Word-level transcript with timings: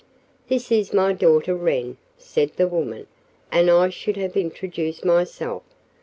"This 0.47 0.71
is 0.71 0.93
my 0.93 1.13
daughter 1.13 1.53
Wren," 1.53 1.97
said 2.17 2.53
the 2.55 2.67
woman, 2.67 3.05
"and 3.51 3.69
I 3.69 3.89
should 3.89 4.17
have 4.17 4.35
introduced 4.35 5.05
myself. 5.05 5.61